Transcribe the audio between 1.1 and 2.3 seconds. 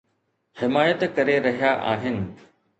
ڪري رهيا آهن